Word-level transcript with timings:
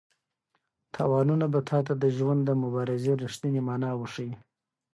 تاوانونه 0.93 1.45
به 1.53 1.59
تا 1.69 1.79
ته 1.87 1.93
د 2.03 2.05
ژوند 2.17 2.39
د 2.45 2.49
مبارزې 2.63 3.11
رښتینې 3.23 3.61
مانا 3.67 3.91
وښيي. 3.95 4.33